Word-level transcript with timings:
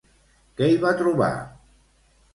Què 0.61 0.69
hi 0.71 0.79
va 0.85 0.95
trobar? 1.03 1.31